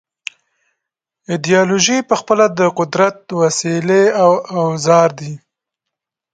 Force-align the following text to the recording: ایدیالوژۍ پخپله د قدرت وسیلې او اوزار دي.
ایدیالوژۍ 1.31 1.99
پخپله 2.09 2.45
د 2.59 2.61
قدرت 2.79 3.17
وسیلې 3.41 4.03
او 4.23 4.31
اوزار 4.59 5.09
دي. 5.19 5.33